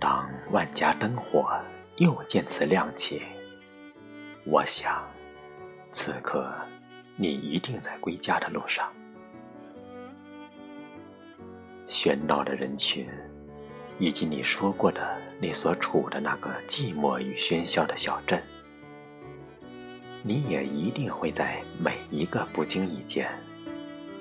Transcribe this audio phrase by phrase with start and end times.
[0.00, 1.50] 当万家灯火
[1.96, 3.22] 又渐次亮起，
[4.46, 5.02] 我想，
[5.90, 6.54] 此刻
[7.16, 8.92] 你一定在归家的路上。
[11.88, 13.08] 喧闹的人群，
[13.98, 15.00] 以及你说过的
[15.40, 18.42] 你所处的那个寂寞与喧嚣的小镇，
[20.22, 23.26] 你也一定会在每一个不经意间，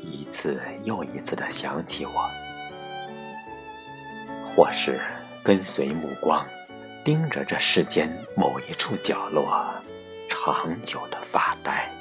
[0.02, 2.30] 一次又一次的想起我，
[4.56, 5.02] 或是
[5.44, 6.48] 跟随目光，
[7.04, 9.70] 盯着这世间某一处角落，
[10.30, 11.92] 长久的发呆。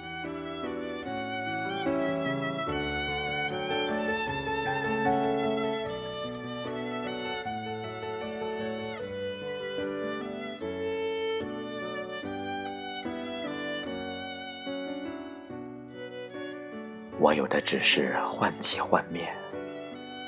[17.19, 19.27] 我有的只是幻起幻灭，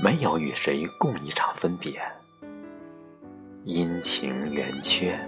[0.02, 2.00] 没有与谁共一场分别。
[3.64, 5.18] 阴晴圆缺，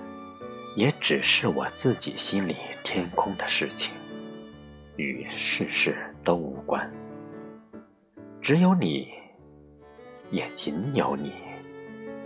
[0.75, 3.95] 也只是我自己心里天空的事情，
[4.97, 5.95] 与世事
[6.25, 6.91] 都无关。
[8.41, 9.09] 只有你，
[10.31, 11.35] 也仅有你，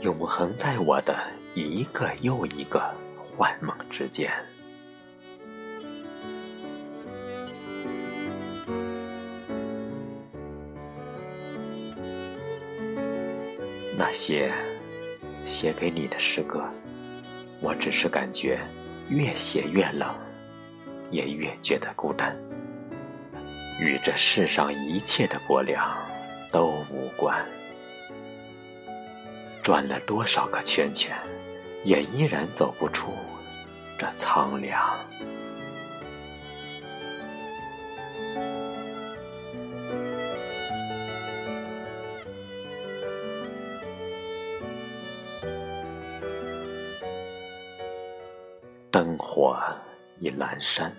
[0.01, 1.19] 永恒在我的
[1.55, 2.81] 一个又一个
[3.17, 4.33] 幻梦之间。
[13.97, 14.53] 那些
[15.45, 16.65] 写给你的诗歌，
[17.61, 18.59] 我只是感觉
[19.09, 20.13] 越写越冷，
[21.11, 22.37] 也越觉得孤单，
[23.79, 25.97] 与这世上一切的薄凉
[26.51, 27.45] 都无关。
[29.63, 31.17] 转了多少个圈圈，
[31.85, 33.13] 也依然走不出
[33.99, 34.81] 这苍凉。
[48.91, 49.59] 灯火
[50.21, 50.95] 已阑珊，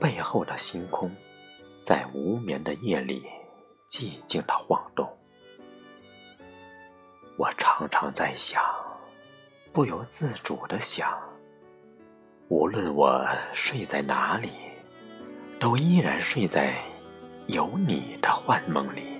[0.00, 1.14] 背后的星空，
[1.82, 3.22] 在无眠的夜里
[3.90, 5.06] 寂静的晃动。
[7.36, 8.62] 我常常在想，
[9.72, 11.18] 不由自主的想，
[12.48, 13.22] 无论我
[13.52, 14.52] 睡在哪里，
[15.60, 16.74] 都依然睡在
[17.48, 19.13] 有你的幻梦里。